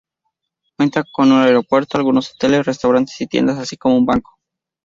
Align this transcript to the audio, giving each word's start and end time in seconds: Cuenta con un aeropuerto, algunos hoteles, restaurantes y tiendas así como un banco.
Cuenta 0.75 1.03
con 1.11 1.31
un 1.31 1.41
aeropuerto, 1.41 1.95
algunos 1.99 2.31
hoteles, 2.31 2.65
restaurantes 2.65 3.21
y 3.21 3.27
tiendas 3.27 3.59
así 3.59 3.77
como 3.77 3.97
un 3.97 4.07
banco. 4.07 4.35